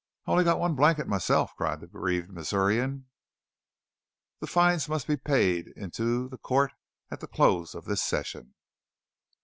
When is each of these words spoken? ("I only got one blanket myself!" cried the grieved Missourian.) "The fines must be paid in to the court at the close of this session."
("I 0.25 0.31
only 0.31 0.43
got 0.43 0.57
one 0.59 0.73
blanket 0.73 1.05
myself!" 1.07 1.53
cried 1.55 1.79
the 1.79 1.85
grieved 1.85 2.31
Missourian.) 2.31 3.05
"The 4.39 4.47
fines 4.47 4.89
must 4.89 5.05
be 5.05 5.15
paid 5.15 5.67
in 5.75 5.91
to 5.91 6.27
the 6.27 6.39
court 6.39 6.71
at 7.11 7.19
the 7.19 7.27
close 7.27 7.75
of 7.75 7.85
this 7.85 8.01
session." 8.01 8.55